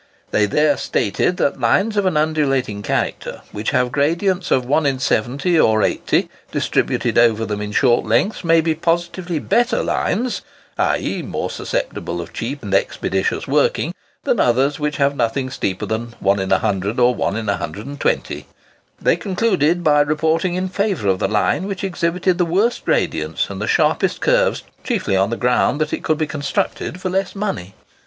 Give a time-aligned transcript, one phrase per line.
[0.31, 4.97] They there stated that lines of an undulating character "which have gradients of 1 in
[4.97, 10.41] 70 or in 80 distributed over them in short lengths, may be positively better lines,
[10.79, 13.93] i.e., more susceptible of cheap and expeditious working,
[14.23, 18.47] than others which have nothing steeper than 1 in 100 or 1 in 120!"
[18.99, 23.61] They concluded by reporting in favour of the line which exhibited the worst gradients and
[23.61, 27.75] the sharpest curves, chiefly on the ground that it could be constructed for less money.